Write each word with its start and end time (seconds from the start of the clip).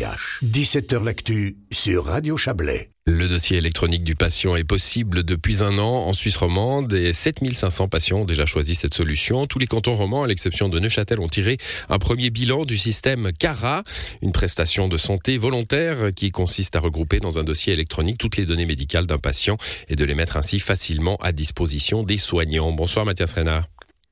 17h 0.00 1.04
L'actu 1.04 1.58
sur 1.70 2.06
Radio 2.06 2.38
Chablais. 2.38 2.88
Le 3.06 3.28
dossier 3.28 3.58
électronique 3.58 4.02
du 4.02 4.14
patient 4.14 4.56
est 4.56 4.64
possible 4.64 5.24
depuis 5.24 5.62
un 5.62 5.76
an 5.76 6.06
en 6.06 6.14
Suisse 6.14 6.38
romande 6.38 6.94
et 6.94 7.12
7500 7.12 7.88
patients 7.88 8.20
ont 8.20 8.24
déjà 8.24 8.46
choisi 8.46 8.74
cette 8.74 8.94
solution. 8.94 9.46
Tous 9.46 9.58
les 9.58 9.66
cantons 9.66 9.94
romans, 9.94 10.22
à 10.22 10.26
l'exception 10.26 10.70
de 10.70 10.78
Neuchâtel, 10.78 11.20
ont 11.20 11.28
tiré 11.28 11.58
un 11.90 11.98
premier 11.98 12.30
bilan 12.30 12.64
du 12.64 12.78
système 12.78 13.30
CARA, 13.38 13.82
une 14.22 14.32
prestation 14.32 14.88
de 14.88 14.96
santé 14.96 15.36
volontaire 15.36 16.14
qui 16.16 16.30
consiste 16.30 16.76
à 16.76 16.80
regrouper 16.80 17.20
dans 17.20 17.38
un 17.38 17.44
dossier 17.44 17.74
électronique 17.74 18.16
toutes 18.16 18.38
les 18.38 18.46
données 18.46 18.66
médicales 18.66 19.06
d'un 19.06 19.18
patient 19.18 19.58
et 19.88 19.96
de 19.96 20.04
les 20.04 20.14
mettre 20.14 20.38
ainsi 20.38 20.60
facilement 20.60 21.16
à 21.16 21.32
disposition 21.32 22.04
des 22.04 22.18
soignants. 22.18 22.72
Bonsoir 22.72 23.04
Mathias 23.04 23.34
Renard. 23.34 23.66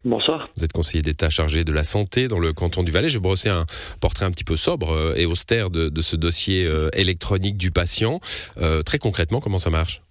Bonsoir. 0.04 0.48
Vous 0.56 0.64
êtes 0.64 0.72
conseiller 0.72 1.02
d'État 1.02 1.28
chargé 1.28 1.64
de 1.64 1.72
la 1.72 1.82
santé 1.82 2.28
dans 2.28 2.38
le 2.38 2.52
canton 2.52 2.84
du 2.84 2.92
Valais. 2.92 3.08
Je 3.08 3.14
vais 3.14 3.22
brosser 3.22 3.48
un 3.48 3.66
portrait 4.00 4.26
un 4.26 4.30
petit 4.30 4.44
peu 4.44 4.54
sobre 4.54 4.92
euh, 4.92 5.14
et 5.16 5.26
austère 5.26 5.70
de, 5.70 5.90
ce 6.00 6.14
dossier 6.14 6.64
euh, 6.64 6.88
électronique 6.92 7.56
du 7.56 7.72
patient. 7.72 8.20
Euh, 8.58 8.82
très 8.82 8.98
concrètement, 8.98 9.40
comment 9.40 9.58
ça 9.58 9.70
marche? 9.70 10.02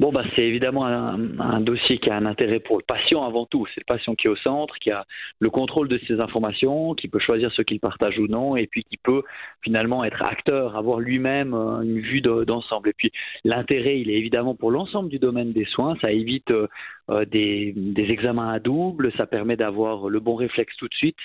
Bon, 0.00 0.12
bah, 0.12 0.22
c'est 0.34 0.46
évidemment 0.46 0.86
un, 0.86 1.60
dossier 1.60 1.98
qui 1.98 2.08
a 2.08 2.16
un 2.16 2.24
intérêt 2.24 2.58
pour 2.58 2.78
le 2.78 2.82
patient 2.82 3.22
avant 3.22 3.44
tout. 3.44 3.66
C'est 3.74 3.82
le 3.86 3.94
patient 3.94 4.14
qui 4.14 4.28
est 4.28 4.30
au 4.30 4.36
centre, 4.36 4.74
qui 4.78 4.90
a 4.90 5.04
le 5.40 5.50
contrôle 5.50 5.88
de 5.88 6.00
ses 6.08 6.20
informations, 6.20 6.94
qui 6.94 7.06
peut 7.06 7.18
choisir 7.18 7.52
ce 7.52 7.60
qu'il 7.60 7.80
partage 7.80 8.18
ou 8.18 8.26
non, 8.26 8.56
et 8.56 8.66
puis 8.66 8.82
qui 8.82 8.96
peut 8.96 9.22
finalement 9.60 10.02
être 10.02 10.22
acteur, 10.22 10.74
avoir 10.74 11.00
lui-même 11.00 11.52
euh, 11.52 11.82
une 11.82 12.00
vue 12.00 12.22
d'ensemble. 12.22 12.88
Et 12.88 12.94
puis 12.94 13.12
l'intérêt, 13.44 14.00
il 14.00 14.10
est 14.10 14.14
évidemment 14.14 14.54
pour 14.54 14.70
l'ensemble 14.70 15.10
du 15.10 15.18
domaine 15.18 15.52
des 15.52 15.66
soins. 15.66 15.94
Ça 16.02 16.10
évite 16.10 16.50
euh, 16.50 16.66
euh, 17.10 17.26
des, 17.26 17.74
des, 17.76 18.10
examens 18.10 18.48
à 18.48 18.58
double, 18.58 19.12
ça 19.18 19.26
permet 19.26 19.56
d'avoir 19.56 20.08
le 20.08 20.20
bon 20.20 20.34
réflexe 20.34 20.74
tout 20.78 20.88
de 20.88 20.94
suite. 20.94 21.18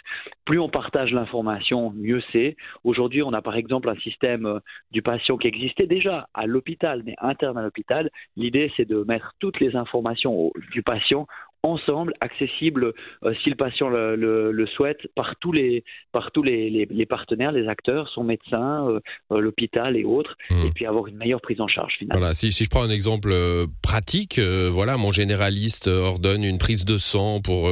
Plus 0.43 0.59
on 0.59 0.67
partage 0.67 1.13
l'information, 1.13 1.93
mieux 1.95 2.21
c'est. 2.33 2.57
Aujourd'hui, 2.83 3.23
on 3.23 3.31
a 3.31 3.41
par 3.41 3.55
exemple 3.55 3.89
un 3.89 3.95
système 4.01 4.59
du 4.91 5.01
patient 5.01 5.37
qui 5.37 5.47
existait 5.47 5.87
déjà 5.87 6.27
à 6.33 6.45
l'hôpital, 6.45 7.03
mais 7.05 7.15
interne 7.19 7.57
à 7.57 7.61
l'hôpital. 7.61 8.09
L'idée 8.35 8.64
c'est 8.75 8.85
de 8.85 9.03
mettre 9.07 9.33
toutes 9.39 9.59
les 9.59 9.75
informations 9.75 10.51
du 10.71 10.83
patient 10.83 11.27
ensemble, 11.65 12.13
accessible 12.21 12.93
euh, 13.23 13.33
si 13.43 13.49
le 13.49 13.55
patient 13.55 13.89
le, 13.89 14.65
souhaite 14.75 14.99
par 15.15 15.35
tous 15.39 15.51
les 15.51 15.83
par 16.11 16.31
tous 16.31 16.43
les, 16.43 17.05
partenaires, 17.09 17.51
les 17.51 17.67
acteurs, 17.67 18.09
son 18.13 18.23
médecin, 18.23 18.87
euh, 18.87 18.99
euh, 19.31 19.39
l'hôpital 19.39 19.97
et 19.97 20.03
autres, 20.03 20.35
mmh. 20.49 20.65
et 20.65 20.71
puis 20.71 20.85
avoir 20.85 21.07
une 21.07 21.17
meilleure 21.17 21.41
prise 21.41 21.59
en 21.61 21.67
charge 21.67 21.93
finalement. 21.97 22.19
Voilà, 22.19 22.33
si, 22.33 22.51
je 22.51 22.69
prends 22.69 22.83
un 22.83 22.89
exemple 22.89 23.33
pratique, 23.81 24.39
voilà, 24.39 24.97
mon 24.97 25.11
généraliste 25.11 25.87
ordonne 25.87 26.43
une 26.43 26.57
prise 26.57 26.85
de 26.85 26.97
sang 26.97 27.41
pour 27.41 27.69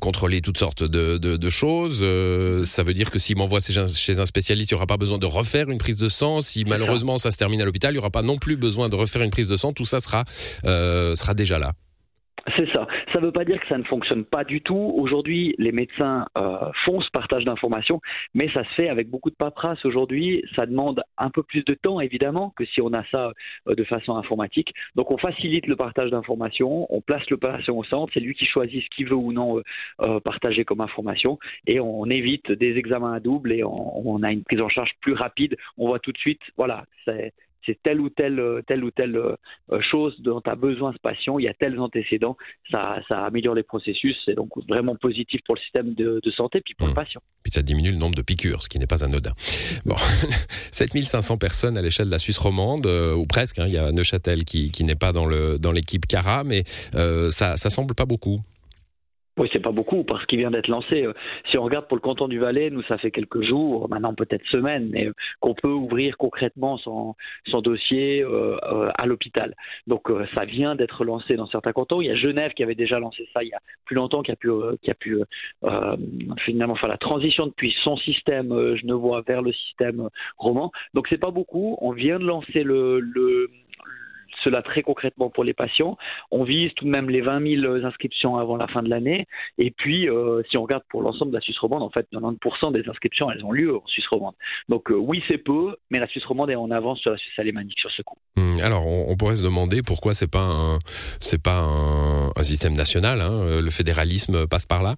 contrôler 0.00 0.40
toutes 0.40 0.58
sortes 0.58 0.84
de, 0.84 1.50
choses. 1.50 2.00
ça 2.64 2.82
veut 2.82 2.94
dire 2.94 3.10
que 3.10 3.18
s'il 3.18 3.36
m'envoie 3.36 3.60
chez 3.60 4.20
un 4.20 4.26
spécialiste, 4.26 4.70
il 4.70 4.74
n'y 4.74 4.76
aura 4.76 4.86
pas 4.86 4.96
besoin 4.96 5.18
de 5.18 5.26
refaire 5.26 5.68
une 5.68 5.78
prise 5.78 5.96
de 5.96 6.08
sang. 6.08 6.40
Si 6.40 6.64
malheureusement 6.64 7.18
ça 7.18 7.30
se 7.30 7.36
termine 7.36 7.60
à 7.60 7.64
l'hôpital, 7.64 7.92
il 7.92 7.94
n'y 7.94 7.98
aura 7.98 8.10
pas 8.10 8.22
non 8.22 8.38
plus 8.38 8.56
besoin 8.56 8.88
de 8.88 8.96
refaire 8.96 9.22
une 9.22 9.30
prise 9.30 9.48
de 9.48 9.56
sang. 9.56 9.72
Tout 9.72 9.84
ça 9.84 10.00
sera 10.00 10.24
sera 10.64 11.34
déjà 11.34 11.58
là. 11.58 11.72
C'est 12.56 12.68
ça. 12.72 12.86
Ça 13.12 13.20
ne 13.20 13.26
veut 13.26 13.32
pas 13.32 13.44
dire 13.44 13.60
que 13.60 13.68
ça 13.68 13.78
ne 13.78 13.84
fonctionne 13.84 14.24
pas 14.24 14.42
du 14.42 14.60
tout. 14.60 14.92
Aujourd'hui, 14.96 15.54
les 15.58 15.70
médecins 15.70 16.26
euh, 16.36 16.70
font 16.84 17.00
ce 17.00 17.10
partage 17.10 17.44
d'informations, 17.44 18.00
mais 18.34 18.48
ça 18.52 18.64
se 18.64 18.70
fait 18.74 18.88
avec 18.88 19.08
beaucoup 19.08 19.30
de 19.30 19.36
paperasse 19.36 19.84
aujourd'hui. 19.84 20.42
Ça 20.56 20.66
demande 20.66 21.02
un 21.18 21.30
peu 21.30 21.42
plus 21.44 21.64
de 21.64 21.74
temps, 21.74 22.00
évidemment, 22.00 22.52
que 22.56 22.64
si 22.64 22.80
on 22.80 22.92
a 22.92 23.04
ça 23.10 23.32
euh, 23.68 23.74
de 23.74 23.84
façon 23.84 24.16
informatique. 24.16 24.72
Donc, 24.96 25.12
on 25.12 25.18
facilite 25.18 25.66
le 25.66 25.76
partage 25.76 26.10
d'informations, 26.10 26.92
on 26.92 27.00
place 27.00 27.28
le 27.30 27.36
patient 27.36 27.76
au 27.76 27.84
centre, 27.84 28.12
c'est 28.12 28.20
lui 28.20 28.34
qui 28.34 28.46
choisit 28.46 28.82
ce 28.82 28.88
qu'il 28.96 29.08
veut 29.08 29.14
ou 29.14 29.32
non 29.32 29.62
euh, 30.00 30.20
partager 30.20 30.64
comme 30.64 30.80
information, 30.80 31.38
et 31.66 31.78
on, 31.78 32.06
évite 32.06 32.50
des 32.50 32.76
examens 32.76 33.14
à 33.14 33.20
double 33.20 33.52
et 33.52 33.64
on, 33.64 34.06
on, 34.06 34.22
a 34.22 34.32
une 34.32 34.42
prise 34.42 34.60
en 34.60 34.68
charge 34.68 34.90
plus 35.00 35.14
rapide. 35.14 35.56
On 35.78 35.86
voit 35.86 35.98
tout 35.98 36.12
de 36.12 36.18
suite, 36.18 36.40
voilà, 36.56 36.84
c'est 37.04 37.32
c'est 37.66 37.78
telle 37.82 38.00
ou 38.00 38.08
telle, 38.08 38.38
euh, 38.40 38.62
telle 38.66 38.84
ou 38.84 38.90
telle 38.90 39.16
euh, 39.16 39.36
chose 39.90 40.14
dont 40.20 40.40
a 40.44 40.54
besoin 40.54 40.92
ce 40.92 40.98
patient, 40.98 41.38
il 41.38 41.44
y 41.44 41.48
a 41.48 41.54
tels 41.54 41.78
antécédents, 41.78 42.36
ça, 42.70 43.00
ça 43.08 43.24
améliore 43.24 43.54
les 43.54 43.62
processus, 43.62 44.16
c'est 44.24 44.34
donc 44.34 44.50
vraiment 44.68 44.96
positif 44.96 45.40
pour 45.44 45.54
le 45.54 45.60
système 45.60 45.94
de, 45.94 46.20
santé 46.36 46.60
puis 46.64 46.74
pour 46.74 46.86
le 46.86 46.92
mmh. 46.92 46.96
patient. 46.96 47.20
Puis 47.42 47.52
ça 47.52 47.62
diminue 47.62 47.90
le 47.90 47.98
nombre 47.98 48.14
de 48.14 48.22
piqûres, 48.22 48.62
ce 48.62 48.68
qui 48.68 48.78
n'est 48.78 48.86
pas 48.86 49.04
anodin. 49.04 49.32
Bon, 49.84 49.96
7500 50.72 51.36
personnes 51.36 51.76
à 51.76 51.82
l'échelle 51.82 52.06
de 52.06 52.10
la 52.10 52.18
Suisse 52.18 52.38
romande, 52.38 52.86
euh, 52.86 53.14
ou 53.14 53.26
presque, 53.26 53.58
hein, 53.58 53.66
il 53.66 53.74
y 53.74 53.78
a 53.78 53.92
Neuchâtel 53.92 54.44
qui, 54.44 54.70
qui 54.70 54.84
n'est 54.84 54.94
pas 54.94 55.12
dans 55.12 55.26
l'équipe 55.26 56.02
dans 56.02 56.08
Cara, 56.08 56.44
mais 56.44 56.64
ça, 57.30 57.56
ça 57.56 57.70
semble 57.70 57.94
pas 57.94 58.06
beaucoup. 58.06 58.40
Oui, 59.42 59.48
c'est 59.52 59.58
pas 59.58 59.72
beaucoup 59.72 60.04
parce 60.04 60.24
qu'il 60.26 60.38
vient 60.38 60.52
d'être 60.52 60.68
lancé. 60.68 61.04
Euh, 61.04 61.14
si 61.50 61.58
on 61.58 61.64
regarde 61.64 61.88
pour 61.88 61.96
le 61.96 62.00
canton 62.00 62.28
du 62.28 62.38
Valais, 62.38 62.70
nous 62.70 62.84
ça 62.84 62.96
fait 62.96 63.10
quelques 63.10 63.42
jours, 63.42 63.88
maintenant 63.88 64.14
peut-être 64.14 64.46
semaines, 64.46 64.88
mais 64.92 65.08
euh, 65.08 65.14
qu'on 65.40 65.52
peut 65.52 65.66
ouvrir 65.66 66.16
concrètement 66.16 66.78
son, 66.78 67.16
dossier 67.60 68.22
euh, 68.22 68.56
à 68.96 69.04
l'hôpital. 69.04 69.56
Donc 69.88 70.08
ça 70.36 70.44
vient 70.44 70.76
d'être 70.76 71.04
lancé 71.04 71.34
dans 71.34 71.48
certains 71.48 71.72
cantons. 71.72 72.00
Il 72.00 72.06
y 72.06 72.10
a 72.10 72.14
Genève 72.14 72.52
qui 72.52 72.62
avait 72.62 72.76
déjà 72.76 73.00
lancé 73.00 73.28
ça 73.34 73.42
il 73.42 73.48
y 73.48 73.52
a 73.52 73.58
plus 73.84 73.96
longtemps, 73.96 74.22
qui 74.22 74.30
a 74.30 74.36
pu, 74.36 74.48
qui 74.80 74.92
a 74.92 74.94
pu 74.94 75.20
finalement 76.44 76.76
faire 76.76 76.88
la 76.88 76.96
transition 76.96 77.48
depuis 77.48 77.74
son 77.82 77.96
système 77.96 78.76
genevois 78.76 79.22
vers 79.26 79.42
le 79.42 79.52
système 79.52 80.08
roman. 80.38 80.70
Donc 80.94 81.08
c'est 81.10 81.20
pas 81.20 81.32
beaucoup. 81.32 81.76
On 81.80 81.90
vient 81.90 82.20
de 82.20 82.24
lancer 82.24 82.62
le 82.62 83.00
cela 84.44 84.62
très 84.62 84.82
concrètement 84.82 85.30
pour 85.30 85.44
les 85.44 85.54
patients. 85.54 85.96
On 86.30 86.44
vise 86.44 86.70
tout 86.76 86.84
de 86.84 86.90
même 86.90 87.10
les 87.10 87.20
20 87.20 87.60
000 87.60 87.84
inscriptions 87.84 88.36
avant 88.36 88.56
la 88.56 88.68
fin 88.68 88.82
de 88.82 88.88
l'année. 88.88 89.26
Et 89.58 89.70
puis, 89.70 90.08
euh, 90.08 90.42
si 90.50 90.58
on 90.58 90.62
regarde 90.62 90.82
pour 90.88 91.02
l'ensemble 91.02 91.30
de 91.30 91.36
la 91.36 91.40
Suisse 91.40 91.58
romande, 91.58 91.82
en 91.82 91.90
fait, 91.90 92.06
90% 92.12 92.72
des 92.72 92.88
inscriptions, 92.88 93.30
elles 93.30 93.44
ont 93.44 93.52
lieu 93.52 93.76
en 93.76 93.86
Suisse 93.86 94.06
romande. 94.10 94.34
Donc 94.68 94.90
euh, 94.90 94.94
oui, 94.94 95.22
c'est 95.28 95.38
peu, 95.38 95.76
mais 95.90 95.98
la 95.98 96.06
Suisse 96.06 96.24
romande 96.24 96.50
est 96.50 96.56
en 96.56 96.70
avance 96.70 97.00
sur 97.00 97.10
la 97.10 97.18
Suisse 97.18 97.38
alémanique 97.38 97.78
sur 97.78 97.90
ce 97.90 98.02
coup. 98.02 98.16
Hum, 98.36 98.58
alors, 98.62 98.86
on, 98.86 99.16
pourrait 99.16 99.36
se 99.36 99.44
demander 99.44 99.82
pourquoi 99.82 100.14
c'est 100.14 100.30
pas 100.30 100.44
un, 100.44 100.78
pas 101.42 101.64
un, 102.36 102.42
système 102.42 102.72
national. 102.72 103.20
Hein. 103.20 103.60
Le 103.60 103.70
fédéralisme 103.70 104.46
passe 104.46 104.66
par 104.66 104.82
là? 104.82 104.94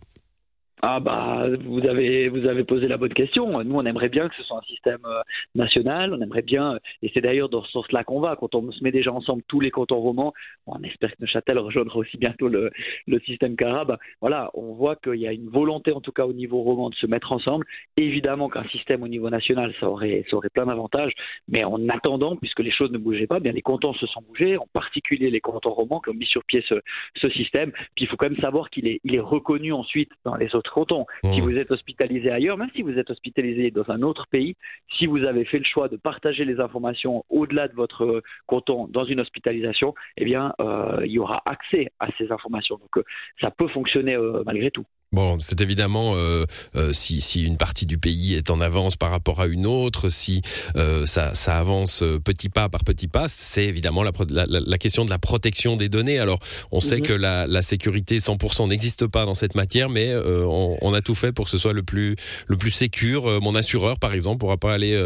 Ah 0.82 1.00
bah 1.00 1.46
vous 1.64 1.88
avez 1.88 2.28
vous 2.28 2.46
avez 2.46 2.64
posé 2.64 2.88
la 2.88 2.96
bonne 2.96 3.14
question. 3.14 3.62
Nous 3.62 3.74
on 3.74 3.84
aimerait 3.86 4.08
bien 4.08 4.28
que 4.28 4.34
ce 4.34 4.42
soit 4.42 4.58
un 4.58 4.62
système 4.62 5.00
euh, 5.06 5.22
national. 5.54 6.12
On 6.12 6.20
aimerait 6.20 6.42
bien 6.42 6.78
et 7.00 7.10
c'est 7.14 7.22
d'ailleurs 7.22 7.48
dans 7.48 7.62
ce 7.62 7.70
sens-là 7.70 8.04
qu'on 8.04 8.20
va. 8.20 8.36
Quand 8.36 8.54
on 8.54 8.70
se 8.70 8.82
met 8.82 8.90
déjà 8.90 9.12
ensemble 9.12 9.42
tous 9.46 9.60
les 9.60 9.70
cantons 9.70 10.00
romans, 10.00 10.34
on 10.66 10.82
espère 10.82 11.10
que 11.12 11.16
Neuchâtel 11.20 11.58
rejoindra 11.58 11.96
aussi 11.98 12.18
bientôt 12.18 12.48
le, 12.48 12.70
le 13.06 13.20
système 13.20 13.56
Carab. 13.56 13.96
Voilà, 14.20 14.50
on 14.54 14.74
voit 14.74 14.96
qu'il 14.96 15.14
y 15.14 15.26
a 15.28 15.32
une 15.32 15.48
volonté 15.48 15.92
en 15.92 16.00
tout 16.00 16.12
cas 16.12 16.26
au 16.26 16.32
niveau 16.32 16.60
roman 16.62 16.90
de 16.90 16.94
se 16.96 17.06
mettre 17.06 17.32
ensemble. 17.32 17.64
Évidemment 17.96 18.48
qu'un 18.48 18.68
système 18.68 19.02
au 19.04 19.08
niveau 19.08 19.30
national 19.30 19.72
ça 19.80 19.88
aurait 19.88 20.26
ça 20.28 20.36
aurait 20.36 20.50
plein 20.50 20.66
d'avantages, 20.66 21.12
mais 21.48 21.64
en 21.64 21.88
attendant 21.88 22.36
puisque 22.36 22.60
les 22.60 22.72
choses 22.72 22.90
ne 22.90 22.98
bougeaient 22.98 23.28
pas, 23.28 23.40
bien 23.40 23.52
les 23.52 23.62
cantons 23.62 23.94
se 23.94 24.06
sont 24.06 24.22
bougés, 24.22 24.58
en 24.58 24.66
particulier 24.72 25.30
les 25.30 25.40
cantons 25.40 25.72
romans 25.72 26.00
qui 26.00 26.10
ont 26.10 26.14
mis 26.14 26.26
sur 26.26 26.44
pied 26.44 26.62
ce, 26.68 26.74
ce 27.22 27.30
système. 27.30 27.70
Puis 27.94 28.04
il 28.04 28.08
faut 28.08 28.16
quand 28.16 28.28
même 28.28 28.40
savoir 28.40 28.68
qu'il 28.70 28.88
est 28.88 29.00
il 29.04 29.16
est 29.16 29.20
reconnu 29.20 29.72
ensuite 29.72 30.10
dans 30.24 30.34
les 30.34 30.54
autres 30.54 30.73
Si 31.22 31.40
mmh. 31.40 31.44
vous 31.44 31.56
êtes 31.56 31.70
hospitalisé 31.70 32.30
ailleurs, 32.30 32.56
même 32.56 32.70
si 32.74 32.82
vous 32.82 32.98
êtes 32.98 33.10
hospitalisé 33.10 33.70
dans 33.70 33.88
un 33.90 34.02
autre 34.02 34.26
pays, 34.30 34.56
si 34.98 35.06
vous 35.06 35.24
avez 35.24 35.44
fait 35.44 35.58
le 35.58 35.64
choix 35.64 35.88
de 35.88 35.96
partager 35.96 36.44
les 36.44 36.60
informations 36.60 37.24
au-delà 37.30 37.68
de 37.68 37.74
votre 37.74 38.22
canton 38.46 38.88
dans 38.88 39.04
une 39.04 39.20
hospitalisation, 39.20 39.94
eh 40.16 40.24
bien, 40.24 40.52
euh, 40.60 41.02
il 41.04 41.12
y 41.12 41.18
aura 41.18 41.42
accès 41.46 41.92
à 42.00 42.08
ces 42.18 42.30
informations. 42.32 42.76
Donc, 42.76 42.98
euh, 42.98 43.04
ça 43.42 43.50
peut 43.50 43.68
fonctionner 43.68 44.16
euh, 44.16 44.42
malgré 44.46 44.70
tout. 44.70 44.84
Bon, 45.14 45.36
c'est 45.38 45.60
évidemment 45.60 46.16
euh, 46.16 46.44
euh, 46.74 46.92
si, 46.92 47.20
si, 47.20 47.44
une 47.44 47.56
partie 47.56 47.86
du 47.86 47.98
pays 47.98 48.34
est 48.34 48.50
en 48.50 48.60
avance 48.60 48.96
par 48.96 49.12
rapport 49.12 49.40
à 49.40 49.46
une 49.46 49.64
autre, 49.64 50.08
si 50.08 50.42
euh, 50.74 51.06
ça, 51.06 51.34
ça, 51.34 51.56
avance 51.56 52.02
petit 52.24 52.48
pas 52.48 52.68
par 52.68 52.82
petit 52.82 53.06
pas, 53.06 53.28
c'est 53.28 53.64
évidemment 53.64 54.02
la, 54.02 54.10
la, 54.30 54.46
la, 54.48 54.78
question 54.78 55.04
de 55.04 55.10
la 55.10 55.20
protection 55.20 55.76
des 55.76 55.88
données. 55.88 56.18
Alors, 56.18 56.40
on 56.72 56.80
sait 56.80 56.96
mhm. 56.96 57.02
que 57.02 57.12
la, 57.12 57.46
la, 57.46 57.62
sécurité 57.62 58.16
100% 58.16 58.68
n'existe 58.68 59.06
pas 59.06 59.24
dans 59.24 59.34
cette 59.34 59.54
matière, 59.54 59.88
mais 59.88 60.12
on, 60.16 60.78
on, 60.82 60.94
a 60.94 61.00
tout 61.00 61.14
fait 61.14 61.30
pour 61.30 61.44
que 61.44 61.52
ce 61.52 61.58
soit 61.58 61.72
le 61.72 61.84
plus 61.84 62.16
le 62.48 62.56
plus 62.56 62.72
sécure. 62.72 63.40
Mon 63.40 63.54
assureur, 63.54 64.00
par 64.00 64.14
exemple, 64.14 64.38
pourra 64.38 64.56
pas 64.56 64.74
aller 64.74 65.00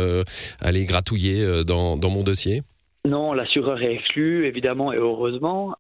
aller 0.62 0.86
gratouiller 0.86 1.64
dans, 1.64 1.98
dans 1.98 2.08
mon 2.08 2.22
dossier? 2.22 2.62
Non, 3.06 3.34
l'assureur 3.34 3.82
est 3.82 3.92
exclu, 3.92 4.46
évidemment 4.46 4.90
et 4.90 4.96
heureusement. 4.96 5.74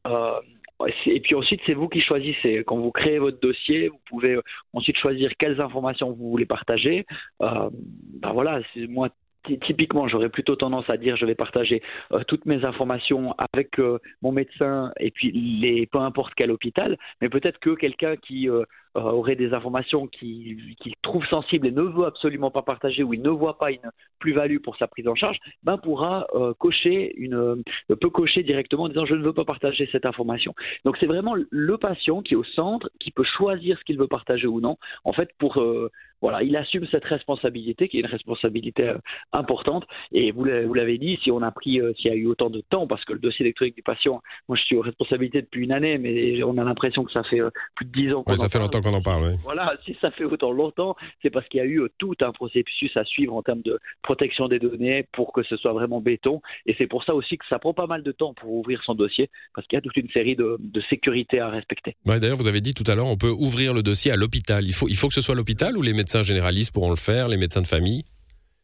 Et 1.06 1.20
puis 1.20 1.34
ensuite, 1.34 1.60
c'est 1.66 1.74
vous 1.74 1.88
qui 1.88 2.00
choisissez. 2.00 2.64
Quand 2.66 2.78
vous 2.78 2.90
créez 2.90 3.18
votre 3.18 3.40
dossier, 3.40 3.88
vous 3.88 4.00
pouvez 4.08 4.34
euh, 4.36 4.42
ensuite 4.72 4.96
choisir 4.96 5.30
quelles 5.38 5.60
informations 5.60 6.12
vous 6.12 6.30
voulez 6.30 6.46
partager. 6.46 7.06
Euh, 7.42 7.70
ben 7.72 8.32
voilà, 8.32 8.60
moi 8.88 9.08
typiquement, 9.44 10.08
j'aurais 10.08 10.28
plutôt 10.28 10.56
tendance 10.56 10.84
à 10.90 10.96
dire 10.96 11.16
je 11.16 11.26
vais 11.26 11.34
partager 11.34 11.82
euh, 12.12 12.22
toutes 12.26 12.46
mes 12.46 12.64
informations 12.64 13.34
avec 13.52 13.78
euh, 13.78 13.98
mon 14.22 14.32
médecin 14.32 14.92
et 14.98 15.10
puis 15.10 15.32
les 15.32 15.86
peu 15.86 16.00
importe 16.00 16.34
quel 16.36 16.50
hôpital, 16.50 16.98
mais 17.20 17.28
peut-être 17.28 17.58
que 17.58 17.70
quelqu'un 17.70 18.16
qui 18.16 18.48
aurait 18.94 19.36
des 19.36 19.52
informations 19.54 20.06
qu'il 20.06 20.74
qui 20.80 20.94
trouve 21.02 21.24
sensibles 21.26 21.66
et 21.66 21.70
ne 21.70 21.82
veut 21.82 22.06
absolument 22.06 22.50
pas 22.50 22.62
partager 22.62 23.02
ou 23.02 23.14
il 23.14 23.22
ne 23.22 23.30
voit 23.30 23.58
pas 23.58 23.70
une 23.70 23.90
plus-value 24.18 24.58
pour 24.58 24.76
sa 24.76 24.86
prise 24.86 25.08
en 25.08 25.14
charge, 25.14 25.38
ben 25.62 25.78
pourra 25.78 26.26
euh, 26.34 26.52
cocher 26.54 27.14
une, 27.16 27.34
euh, 27.34 27.96
peut 28.00 28.10
cocher 28.10 28.42
directement 28.42 28.84
en 28.84 28.88
disant 28.88 29.06
je 29.06 29.14
ne 29.14 29.22
veux 29.22 29.32
pas 29.32 29.44
partager 29.44 29.88
cette 29.92 30.06
information. 30.06 30.54
Donc 30.84 30.96
c'est 30.98 31.06
vraiment 31.06 31.34
le 31.50 31.78
patient 31.78 32.22
qui 32.22 32.34
est 32.34 32.36
au 32.36 32.44
centre, 32.44 32.90
qui 33.00 33.10
peut 33.10 33.24
choisir 33.24 33.78
ce 33.78 33.84
qu'il 33.84 33.98
veut 33.98 34.08
partager 34.08 34.46
ou 34.46 34.60
non. 34.60 34.76
En 35.04 35.12
fait, 35.12 35.30
pour 35.38 35.60
euh, 35.60 35.90
voilà, 36.20 36.42
il 36.42 36.56
assume 36.56 36.86
cette 36.90 37.04
responsabilité 37.04 37.88
qui 37.88 37.98
est 37.98 38.00
une 38.00 38.06
responsabilité 38.06 38.92
importante. 39.32 39.84
Et 40.12 40.32
vous 40.32 40.44
l'avez 40.44 40.98
dit, 40.98 41.18
si 41.22 41.30
on 41.30 41.42
a 41.42 41.50
pris, 41.50 41.80
s'il 41.96 42.10
y 42.10 42.10
a 42.10 42.14
eu 42.14 42.26
autant 42.26 42.50
de 42.50 42.62
temps, 42.68 42.86
parce 42.86 43.04
que 43.04 43.12
le 43.12 43.18
dossier 43.18 43.44
électronique 43.44 43.76
du 43.76 43.82
patient, 43.82 44.20
moi 44.48 44.56
je 44.56 44.62
suis 44.62 44.76
aux 44.76 44.82
responsabilités 44.82 45.42
depuis 45.42 45.64
une 45.64 45.72
année, 45.72 45.98
mais 45.98 46.42
on 46.42 46.58
a 46.58 46.64
l'impression 46.64 47.04
que 47.04 47.12
ça 47.12 47.22
fait 47.24 47.40
plus 47.74 47.86
de 47.86 47.92
dix 47.92 48.12
ans. 48.12 48.24
Oui, 48.26 48.38
ça 48.38 48.48
fait 48.48 48.58
longtemps 48.58 48.80
qu'on 48.80 48.94
en 48.94 49.02
parle. 49.02 49.34
Voilà, 49.42 49.74
si 49.84 49.96
ça 50.02 50.10
fait 50.10 50.24
autant 50.24 50.50
longtemps, 50.50 50.96
c'est 51.22 51.30
parce 51.30 51.46
qu'il 51.48 51.58
y 51.58 51.62
a 51.62 51.66
eu 51.66 51.82
tout 51.98 52.14
un 52.20 52.32
processus 52.32 52.90
à 52.96 53.04
suivre 53.04 53.34
en 53.34 53.42
termes 53.42 53.62
de 53.62 53.78
protection 54.02 54.48
des 54.48 54.58
données 54.58 55.06
pour 55.12 55.32
que 55.32 55.42
ce 55.42 55.56
soit 55.56 55.72
vraiment 55.72 56.00
béton. 56.00 56.40
Et 56.66 56.74
c'est 56.78 56.86
pour 56.86 57.04
ça 57.04 57.14
aussi 57.14 57.38
que 57.38 57.44
ça 57.48 57.58
prend 57.58 57.74
pas 57.74 57.86
mal 57.86 58.02
de 58.02 58.12
temps 58.12 58.34
pour 58.34 58.52
ouvrir 58.52 58.82
son 58.84 58.94
dossier, 58.94 59.30
parce 59.54 59.66
qu'il 59.66 59.76
y 59.76 59.78
a 59.78 59.82
toute 59.82 59.96
une 59.96 60.10
série 60.10 60.36
de, 60.36 60.56
de 60.58 60.82
sécurité 60.88 61.40
à 61.40 61.48
respecter. 61.48 61.96
Ouais, 62.06 62.18
D'ailleurs, 62.20 62.36
vous 62.36 62.46
avez 62.46 62.60
dit 62.60 62.74
tout 62.74 62.84
à 62.86 62.94
l'heure, 62.94 63.06
on 63.06 63.16
peut 63.16 63.30
ouvrir 63.30 63.74
le 63.74 63.82
dossier 63.82 64.10
à 64.10 64.16
l'hôpital. 64.16 64.66
Il 64.66 64.74
faut, 64.74 64.88
il 64.88 64.96
faut 64.96 65.08
que 65.08 65.14
ce 65.14 65.20
soit 65.20 65.34
l'hôpital 65.34 65.76
ou 65.76 65.82
les 65.82 65.92
médecins 65.92 66.07
généralistes 66.22 66.72
pourront 66.72 66.90
le 66.90 66.96
faire, 66.96 67.28
les 67.28 67.36
médecins 67.36 67.62
de 67.62 67.66
famille 67.66 68.04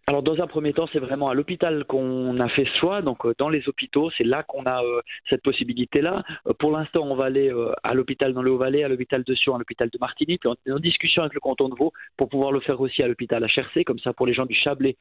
alors 0.07 0.23
dans 0.23 0.39
un 0.43 0.47
premier 0.47 0.75
temps, 0.75 0.87
c'est 0.93 0.99
vraiment 0.99 1.31
à 1.31 1.35
l'hôpital 1.35 1.85
qu'on 1.87 2.39
a 2.39 2.49
fait 2.51 2.67
ce 2.67 2.79
choix. 2.79 3.01
Donc 3.01 3.25
euh, 3.25 3.35
dans 3.39 3.49
les 3.49 3.67
hôpitaux, 3.69 4.11
c'est 4.19 4.25
là 4.25 4.43
qu'on 4.43 4.65
a 4.65 4.83
euh, 4.83 5.01
cette 5.31 5.43
possibilité-là. 5.43 6.23
Euh, 6.47 6.53
pour 6.59 6.73
l'instant, 6.73 7.01
on 7.05 7.15
va 7.15 7.25
aller 7.25 7.51
à 7.83 7.95
l'hôpital 7.95 8.35
dans 8.35 8.43
le 8.43 8.51
Haut-Valais, 8.51 8.85
à 8.85 8.89
l'hôpital 8.89 9.25
de 9.25 9.35
Sion, 9.35 9.55
à 9.55 9.59
l'hôpital 9.59 9.89
de 9.89 9.99
Martigny. 9.99 10.37
Puis 10.37 10.49
on 10.49 10.57
est 10.67 10.73
en 10.73 10.79
discussion 10.79 11.23
avec 11.23 11.33
le 11.33 11.41
canton 11.41 11.71
de 11.71 11.75
Vaud 11.75 11.93
pour 12.19 12.29
pouvoir 12.29 12.53
le 12.53 12.61
faire 12.61 12.79
aussi 12.81 13.03
à 13.03 13.09
l'hôpital 13.09 13.43
à 13.43 13.49
Chertsey. 13.49 13.85
Comme 13.85 13.99
ça, 13.99 14.13
pour 14.13 14.27
les 14.27 14.35
gens 14.35 14.45
du 14.45 14.55
Chablais, 14.55 14.97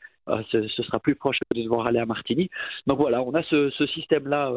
ce, 0.51 0.67
sera 0.69 0.99
plus 0.99 1.15
proche 1.15 1.37
de 1.53 1.61
devoir 1.61 1.85
aller 1.85 1.99
à 1.99 2.05
Martigny. 2.05 2.49
Donc 2.87 2.99
voilà, 2.99 3.21
on 3.21 3.33
a 3.33 3.43
ce 3.43 3.85
système-là 3.87 4.53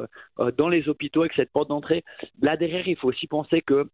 dans 0.56 0.69
les 0.69 0.88
hôpitaux 0.88 1.23
avec 1.23 1.33
cette 1.35 1.50
porte 1.50 1.69
d'entrée. 1.69 2.05
Là 2.41 2.56
derrière, 2.56 2.87
il 2.87 2.97
faut 2.97 3.09
aussi 3.09 3.27
penser 3.27 3.62
que 3.62 3.88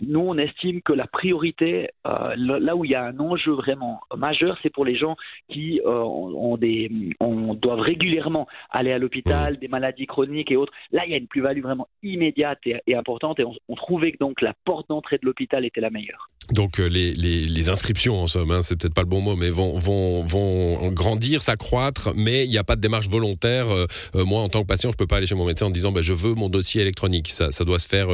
nous, 0.00 0.20
on 0.20 0.38
estime 0.38 0.82
que 0.82 0.92
la 0.92 1.06
priorité, 1.06 1.88
là 2.04 2.76
où 2.76 2.84
il 2.84 2.90
y 2.90 2.94
a 2.94 3.04
un 3.04 3.18
enjeu 3.18 3.52
vraiment 3.52 4.00
majeur, 4.16 4.58
c'est 4.62 4.70
pour 4.70 4.84
les 4.84 4.96
gens 4.96 5.16
qui 5.48 5.80
ont 5.84 6.56
des, 6.56 6.90
on 7.20 7.54
doivent 7.54 7.80
régulièrement 7.80 8.46
aller 8.70 8.92
à 8.92 8.98
l'hôpital, 8.98 9.58
des 9.58 9.68
maladies 9.68 10.06
chroniques 10.06 10.50
et 10.50 10.56
autres. 10.56 10.72
Là, 10.92 11.04
il 11.06 11.12
y 11.12 11.14
a 11.14 11.18
une 11.18 11.26
plus-value 11.26 11.62
vraiment 11.62 11.88
immédiate 12.02 12.58
et, 12.66 12.96
importante 12.96 13.38
et 13.40 13.44
on, 13.44 13.74
trouvait 13.76 14.12
que 14.12 14.18
donc 14.18 14.40
la 14.40 14.54
porte 14.64 14.88
d'entrée 14.88 15.18
de 15.18 15.26
l'hôpital 15.26 15.64
était 15.64 15.80
la 15.80 15.90
meilleure. 15.90 16.30
Donc 16.52 16.78
euh, 16.78 16.88
les, 16.88 17.12
les, 17.12 17.68
inscriptions, 17.68 18.22
en 18.22 18.26
somme, 18.26 18.50
hein, 18.52 18.62
c'est 18.62 18.76
peut-être 18.76 18.94
pas 18.94 19.02
le 19.02 19.08
bon 19.08 19.20
mot, 19.20 19.36
mais 19.36 19.50
vont, 19.50 19.78
vont, 19.78 20.22
vont 20.22 20.90
grandir, 20.92 21.42
s'accroître, 21.42 22.10
mais 22.14 22.44
il 22.44 22.50
n'y 22.50 22.58
a 22.58 22.64
pas 22.64 22.76
de 22.76 22.80
démarche 22.80 23.08
volontaire. 23.08 23.68
Euh, 23.70 23.86
euh, 24.14 24.24
moi, 24.24 24.40
en 24.40 24.48
tant 24.48 24.62
que 24.62 24.66
patient, 24.66 24.90
je 24.90 24.96
peux 24.96 25.06
pas 25.06 25.16
aller 25.16 25.26
chez 25.26 25.34
mon 25.34 25.44
médecin 25.44 25.66
en 25.66 25.70
disant 25.70 25.92
bah, 25.92 26.02
je 26.02 26.12
veux 26.12 26.34
mon 26.34 26.48
dossier 26.48 26.80
électronique. 26.80 27.28
Ça, 27.30 27.50
ça 27.50 27.64
doit 27.64 27.80
se 27.80 27.88
faire 27.88 28.08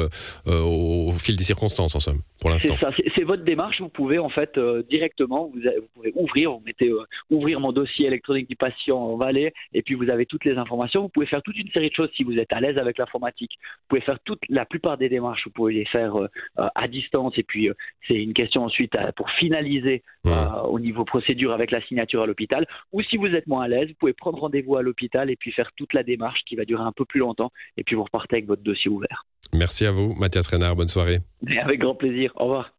au, 0.47 1.13
fil 1.13 1.37
des 1.43 1.47
circonstances, 1.47 1.95
en 1.95 2.01
somme, 2.01 2.21
pour 2.41 2.51
l'instant. 2.51 2.75
C'est 3.15 3.25
votre 3.25 3.45
démarche. 3.45 3.81
Vous 3.81 3.89
pouvez 3.89 4.19
en 4.19 4.29
fait 4.29 4.59
directement, 4.89 5.51
vous, 5.53 5.61
vous, 5.61 5.89
pouvez 5.95 6.13
ouvrir, 6.15 6.53
vous 6.53 6.63
mettez 6.65 6.91
ouvrir 7.31 7.61
mon 7.61 7.73
dossier 7.73 8.07
électronique 8.07 8.49
du 8.49 8.57
patient 8.57 8.99
en 8.99 9.17
Valais, 9.17 9.53
et 9.75 9.83
puis 9.83 9.95
vous 9.95 10.11
avez 10.11 10.27
toutes 10.27 10.45
les 10.45 10.57
informations. 10.57 11.03
Vous 11.03 11.09
pouvez 11.09 11.27
faire 11.27 11.43
toute 11.43 11.59
une 11.59 11.71
série 11.71 11.91
de 11.91 11.95
choses 11.95 12.11
si 12.17 12.25
vous 12.25 12.39
êtes 12.39 12.53
à 12.53 12.61
l'aise 12.61 12.79
avec 12.79 12.99
l'informatique. 12.99 13.53
Vous 13.61 13.87
pouvez 13.89 14.03
faire 14.03 14.19
toute 14.25 14.41
la 14.49 14.65
plupart 14.65 14.99
des 14.99 15.09
démarches, 15.09 15.45
vous 15.45 15.53
pouvez 15.53 15.75
les 15.75 15.87
faire 15.87 16.15
à 16.57 16.89
distance, 16.89 17.35
et 17.37 17.43
puis 17.43 17.69
c'est 18.09 18.17
une 18.17 18.33
question 18.33 18.65
ensuite 18.65 18.93
pour 19.17 19.31
finaliser 19.31 20.03
euh, 20.27 20.63
au 20.69 20.79
niveau 20.79 21.05
procédure 21.05 21.53
avec 21.53 21.71
la 21.71 21.83
signature 21.83 22.23
à 22.23 22.27
l'hôpital. 22.27 22.67
Ou 22.93 23.03
si 23.03 23.17
vous 23.17 23.27
êtes 23.27 23.47
moins 23.47 23.65
à 23.65 23.69
l'aise, 23.69 23.89
vous 23.89 23.95
pouvez 23.99 24.13
prendre 24.13 24.39
rendez-vous 24.39 24.77
à 24.77 24.83
l'hôpital 24.83 25.31
et 25.31 25.37
puis 25.37 25.53
faire 25.53 25.71
toute 25.77 25.95
la 25.95 26.03
démarche 26.03 26.41
qui 26.47 26.57
va 26.57 26.65
durer 26.65 26.83
un 26.83 26.93
peu 26.93 27.05
plus 27.05 27.21
longtemps. 27.21 27.51
Et 27.77 27.83
puis 27.85 27.97
vous 27.97 28.05
repartez 28.05 28.37
avec 28.37 28.47
votre 28.47 28.63
dossier 28.63 28.91
ouvert. 28.91 29.25
Merci 29.55 29.87
à 29.87 29.91
vous, 29.91 30.15
Mathias 30.15 30.49
Renard. 30.49 30.77
Bonne 30.77 30.89
soirée. 30.89 31.21
avec 31.63 31.81
grand 31.81 31.95
plaisir. 31.95 32.33
Au 32.37 32.45
revoir. 32.45 32.73